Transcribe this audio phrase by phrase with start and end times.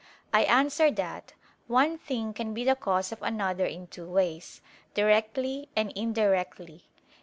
[0.33, 1.33] I answer that,
[1.67, 4.59] One thing can be the cause of another in two ways;
[4.95, 6.85] directly and indirectly.